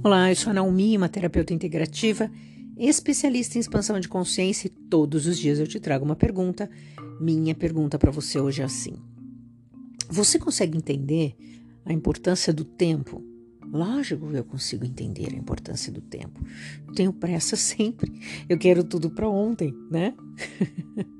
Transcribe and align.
Olá, 0.00 0.30
eu 0.30 0.36
sou 0.36 0.50
a 0.50 0.54
Naomi, 0.54 0.96
uma 0.96 1.08
terapeuta 1.08 1.52
integrativa, 1.52 2.30
especialista 2.76 3.58
em 3.58 3.60
expansão 3.60 3.98
de 3.98 4.08
consciência 4.08 4.68
e 4.68 4.70
todos 4.70 5.26
os 5.26 5.36
dias 5.36 5.58
eu 5.58 5.66
te 5.66 5.80
trago 5.80 6.04
uma 6.04 6.14
pergunta. 6.14 6.70
Minha 7.20 7.52
pergunta 7.52 7.98
para 7.98 8.12
você 8.12 8.38
hoje 8.38 8.62
é 8.62 8.64
assim: 8.64 8.94
Você 10.08 10.38
consegue 10.38 10.78
entender 10.78 11.34
a 11.84 11.92
importância 11.92 12.52
do 12.52 12.64
tempo? 12.64 13.24
Lógico, 13.72 14.30
eu 14.32 14.44
consigo 14.44 14.84
entender 14.84 15.34
a 15.34 15.36
importância 15.36 15.92
do 15.92 16.00
tempo. 16.00 16.40
Tenho 16.94 17.12
pressa 17.12 17.56
sempre. 17.56 18.20
Eu 18.48 18.56
quero 18.56 18.84
tudo 18.84 19.10
para 19.10 19.28
ontem, 19.28 19.74
né? 19.90 20.14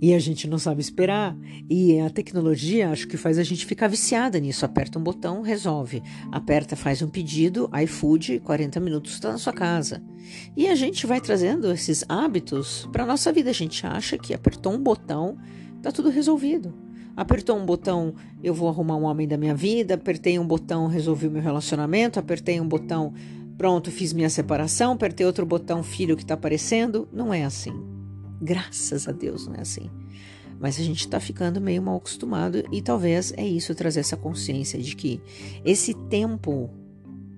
E 0.00 0.12
a 0.12 0.18
gente 0.18 0.46
não 0.48 0.58
sabe 0.58 0.80
esperar. 0.80 1.36
E 1.68 1.98
a 2.00 2.10
tecnologia 2.10 2.90
acho 2.90 3.08
que 3.08 3.16
faz 3.16 3.38
a 3.38 3.42
gente 3.42 3.64
ficar 3.64 3.88
viciada 3.88 4.38
nisso. 4.38 4.64
Aperta 4.64 4.98
um 4.98 5.02
botão, 5.02 5.42
resolve. 5.42 6.02
Aperta, 6.30 6.76
faz 6.76 7.02
um 7.02 7.08
pedido, 7.08 7.70
iFood, 7.82 8.40
40 8.40 8.78
minutos 8.80 9.12
está 9.12 9.32
na 9.32 9.38
sua 9.38 9.52
casa. 9.52 10.02
E 10.56 10.68
a 10.68 10.74
gente 10.74 11.06
vai 11.06 11.20
trazendo 11.20 11.70
esses 11.72 12.04
hábitos 12.08 12.88
para 12.92 13.06
nossa 13.06 13.32
vida. 13.32 13.50
A 13.50 13.54
gente 13.54 13.86
acha 13.86 14.18
que 14.18 14.34
apertou 14.34 14.72
um 14.72 14.78
botão, 14.78 15.38
tá 15.82 15.90
tudo 15.90 16.10
resolvido. 16.10 16.74
Apertou 17.16 17.56
um 17.56 17.64
botão, 17.64 18.14
eu 18.44 18.52
vou 18.52 18.68
arrumar 18.68 18.96
um 18.96 19.04
homem 19.04 19.26
da 19.26 19.38
minha 19.38 19.54
vida. 19.54 19.94
Apertei 19.94 20.38
um 20.38 20.46
botão, 20.46 20.86
resolvi 20.86 21.26
o 21.26 21.30
meu 21.30 21.42
relacionamento. 21.42 22.18
Apertei 22.18 22.60
um 22.60 22.68
botão, 22.68 23.14
pronto, 23.56 23.90
fiz 23.90 24.12
minha 24.12 24.28
separação. 24.28 24.92
Apertei 24.92 25.24
outro 25.24 25.46
botão, 25.46 25.82
filho 25.82 26.14
que 26.14 26.22
está 26.22 26.34
aparecendo. 26.34 27.08
Não 27.10 27.32
é 27.32 27.44
assim. 27.44 27.95
Graças 28.40 29.08
a 29.08 29.12
Deus 29.12 29.46
não 29.46 29.54
é 29.54 29.60
assim. 29.60 29.90
Mas 30.58 30.78
a 30.78 30.82
gente 30.82 31.00
está 31.00 31.20
ficando 31.20 31.60
meio 31.60 31.82
mal 31.82 31.96
acostumado 31.96 32.64
e 32.72 32.80
talvez 32.80 33.32
é 33.36 33.46
isso 33.46 33.74
trazer 33.74 34.00
essa 34.00 34.16
consciência 34.16 34.80
de 34.80 34.96
que 34.96 35.20
esse 35.64 35.92
tempo, 36.08 36.70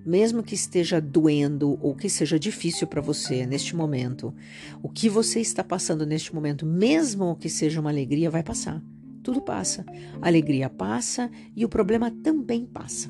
mesmo 0.05 0.41
que 0.41 0.55
esteja 0.55 1.01
doendo 1.01 1.77
ou 1.81 1.93
que 1.95 2.09
seja 2.09 2.39
difícil 2.39 2.87
para 2.87 3.01
você 3.01 3.45
neste 3.45 3.75
momento, 3.75 4.33
o 4.81 4.89
que 4.89 5.09
você 5.09 5.41
está 5.41 5.63
passando 5.63 6.05
neste 6.05 6.33
momento, 6.33 6.65
mesmo 6.65 7.35
que 7.35 7.49
seja 7.49 7.81
uma 7.81 7.89
alegria, 7.89 8.29
vai 8.29 8.43
passar. 8.43 8.81
Tudo 9.21 9.41
passa. 9.41 9.85
A 10.21 10.27
alegria 10.27 10.69
passa 10.69 11.29
e 11.55 11.65
o 11.65 11.69
problema 11.69 12.09
também 12.09 12.65
passa. 12.65 13.09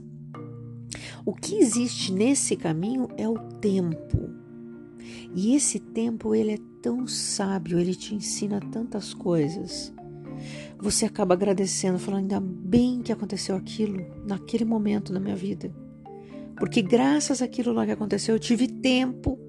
O 1.24 1.34
que 1.34 1.58
existe 1.58 2.12
nesse 2.12 2.56
caminho 2.56 3.08
é 3.16 3.30
o 3.30 3.38
tempo. 3.38 4.39
E 5.36 5.56
esse 5.56 5.80
tempo 5.80 6.34
ele 6.34 6.54
é 6.54 6.60
tão 6.82 7.08
sábio, 7.08 7.80
ele 7.80 7.96
te 7.96 8.16
ensina 8.16 8.60
tantas 8.60 9.14
coisas. 9.14 9.94
Você 10.80 11.06
acaba 11.06 11.34
agradecendo, 11.34 12.00
falando 12.00 12.22
ainda 12.22 12.40
bem 12.40 13.02
que 13.02 13.12
aconteceu 13.12 13.56
aquilo 13.56 14.06
naquele 14.26 14.66
momento 14.66 15.12
na 15.12 15.20
minha 15.20 15.36
vida. 15.36 15.72
Porque 16.58 16.82
graças 16.82 17.42
àquilo 17.42 17.74
lá 17.74 17.86
que 17.86 17.92
aconteceu, 17.92 18.36
eu 18.36 18.40
tive 18.40 18.68
tempo 18.68 19.40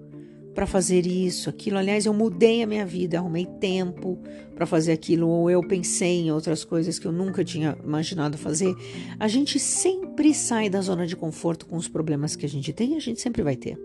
para 0.54 0.66
fazer 0.66 1.06
isso, 1.06 1.48
aquilo. 1.48 1.78
Aliás, 1.78 2.06
eu 2.06 2.12
mudei 2.12 2.62
a 2.62 2.66
minha 2.66 2.84
vida, 2.84 3.18
arrumei 3.18 3.46
tempo 3.46 4.18
para 4.54 4.66
fazer 4.66 4.92
aquilo, 4.92 5.28
ou 5.28 5.50
eu 5.50 5.62
pensei 5.62 6.20
em 6.20 6.32
outras 6.32 6.64
coisas 6.64 6.98
que 6.98 7.06
eu 7.06 7.12
nunca 7.12 7.44
tinha 7.44 7.78
imaginado 7.82 8.36
fazer. 8.36 8.74
A 9.18 9.28
gente 9.28 9.58
sempre 9.58 10.34
sai 10.34 10.68
da 10.68 10.80
zona 10.80 11.06
de 11.06 11.16
conforto 11.16 11.66
com 11.66 11.76
os 11.76 11.88
problemas 11.88 12.36
que 12.36 12.44
a 12.44 12.48
gente 12.48 12.72
tem 12.72 12.96
a 12.96 13.00
gente 13.00 13.20
sempre 13.20 13.42
vai 13.42 13.56
ter. 13.56 13.78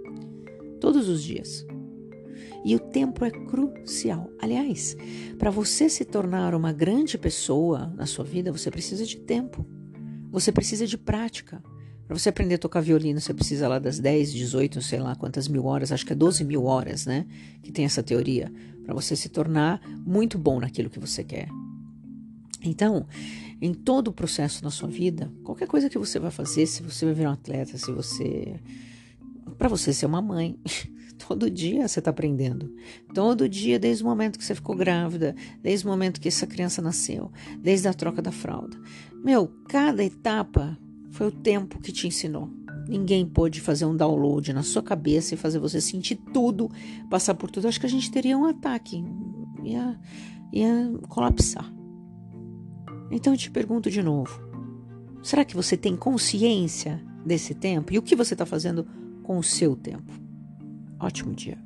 Todos 0.80 1.08
os 1.08 1.24
dias. 1.24 1.66
E 2.64 2.76
o 2.76 2.80
tempo 2.80 3.24
é 3.24 3.32
crucial. 3.32 4.30
Aliás, 4.40 4.96
para 5.38 5.52
você 5.52 5.90
se 5.90 6.06
tornar 6.06 6.54
uma 6.56 6.72
grande 6.72 7.18
pessoa 7.18 7.94
na 7.96 8.06
sua 8.06 8.26
vida, 8.26 8.52
você 8.52 8.72
precisa 8.72 9.06
de 9.06 9.18
tempo. 9.18 9.66
Você 10.32 10.52
precisa 10.52 10.86
de 10.86 10.98
prática. 10.98 11.64
Para 12.08 12.18
você 12.18 12.30
aprender 12.30 12.56
a 12.56 12.60
tocar 12.60 12.82
violino, 12.82 13.20
você 13.20 13.34
precisa 13.34 13.68
lá 13.68 13.80
das 13.80 14.00
10, 14.00 14.32
18, 14.32 14.82
sei 14.82 15.00
lá 15.00 15.16
quantas 15.16 15.48
mil 15.48 15.66
horas, 15.66 15.92
acho 15.92 16.06
que 16.06 16.14
é 16.14 16.16
12 16.16 16.44
mil 16.44 16.66
horas, 16.66 17.06
né? 17.06 17.26
Que 17.64 17.72
tem 17.72 17.84
essa 17.84 18.04
teoria. 18.04 18.52
Para 18.84 18.94
você 18.94 19.16
se 19.16 19.30
tornar 19.30 19.82
muito 20.06 20.38
bom 20.38 20.60
naquilo 20.60 20.90
que 20.90 21.00
você 21.00 21.24
quer. 21.24 21.48
Então, 22.62 23.08
em 23.62 23.74
todo 23.74 24.10
o 24.10 24.14
processo 24.14 24.64
na 24.64 24.70
sua 24.70 24.90
vida, 24.90 25.32
qualquer 25.44 25.68
coisa 25.68 25.90
que 25.90 25.98
você 25.98 26.20
vai 26.20 26.32
fazer, 26.32 26.68
se 26.68 26.84
você 26.84 27.06
vai 27.06 27.14
virar 27.14 27.30
um 27.30 27.34
atleta, 27.34 27.78
se 27.78 27.92
você. 27.92 28.60
Para 29.58 29.70
você 29.70 29.94
ser 29.94 30.06
uma 30.06 30.22
mãe, 30.22 30.60
Todo 31.28 31.50
dia 31.50 31.88
você 31.88 32.00
está 32.00 32.12
aprendendo. 32.12 32.72
Todo 33.14 33.50
dia, 33.50 33.80
desde 33.80 34.04
o 34.04 34.08
momento 34.08 34.38
que 34.38 34.46
você 34.46 34.54
ficou 34.54 34.76
grávida, 34.76 35.36
desde 35.62 35.86
o 35.86 35.90
momento 35.90 36.22
que 36.22 36.28
essa 36.28 36.46
criança 36.46 36.82
nasceu, 36.82 37.32
desde 37.60 37.88
a 37.88 37.94
troca 37.94 38.22
da 38.22 38.32
fralda. 38.32 38.78
Meu, 39.24 39.48
cada 39.68 40.04
etapa 40.04 40.78
foi 41.10 41.28
o 41.28 41.32
tempo 41.32 41.80
que 41.80 41.92
te 41.92 42.08
ensinou. 42.08 42.50
Ninguém 42.88 43.26
pôde 43.26 43.60
fazer 43.60 43.86
um 43.86 43.96
download 43.96 44.54
na 44.54 44.62
sua 44.62 44.84
cabeça 44.84 45.34
e 45.34 45.38
fazer 45.38 45.58
você 45.58 45.82
sentir 45.82 46.16
tudo, 46.32 46.70
passar 47.10 47.34
por 47.34 47.50
tudo. 47.50 47.68
Acho 47.68 47.80
que 47.80 47.88
a 47.88 47.90
gente 47.90 48.12
teria 48.12 48.38
um 48.38 48.46
ataque, 48.46 49.04
ia, 49.64 50.00
ia 50.54 50.92
colapsar. 51.10 51.74
Então 53.10 53.34
eu 53.34 53.38
te 53.38 53.50
pergunto 53.50 53.90
de 53.90 54.04
novo: 54.04 54.40
será 55.24 55.44
que 55.44 55.56
você 55.56 55.76
tem 55.76 55.96
consciência 55.96 57.04
desse 57.26 57.56
tempo? 57.56 57.92
E 57.92 57.98
o 57.98 58.04
que 58.04 58.16
você 58.16 58.36
está 58.36 58.46
fazendo 58.46 58.86
com 59.24 59.40
o 59.40 59.44
seu 59.44 59.76
tempo? 59.76 60.25
Ótimo 61.00 61.34
dia. 61.34 61.65